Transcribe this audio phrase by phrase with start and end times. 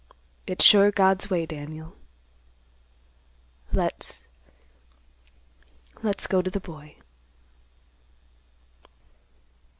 [0.47, 1.95] It's sure God's way, Daniel.
[3.71, 4.25] Let's—let's
[6.25, 6.95] go to the boy."